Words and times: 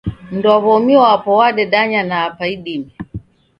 Mundu 0.29 0.45
wa 0.51 0.57
w'omi 0.65 0.95
wapo 1.03 1.29
wadendanya 1.39 2.01
na 2.09 2.15
apa 2.27 2.43
idime. 2.55 2.91